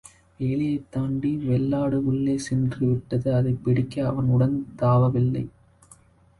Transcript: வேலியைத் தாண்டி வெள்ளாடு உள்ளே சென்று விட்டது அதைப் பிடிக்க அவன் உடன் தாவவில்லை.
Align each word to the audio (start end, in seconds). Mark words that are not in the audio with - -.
வேலியைத் 0.37 0.91
தாண்டி 0.91 1.35
வெள்ளாடு 1.37 2.05
உள்ளே 2.05 2.37
சென்று 2.37 2.87
விட்டது 2.87 3.33
அதைப் 3.35 3.63
பிடிக்க 3.63 4.07
அவன் 4.07 4.25
உடன் 4.25 4.67
தாவவில்லை. 4.77 5.47